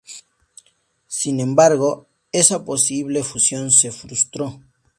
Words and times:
Sin 1.05 1.39
embargo, 1.39 2.07
esa 2.31 2.65
posible 2.65 3.21
fusión 3.23 3.69
se 3.69 3.91
frustró. 3.91 4.59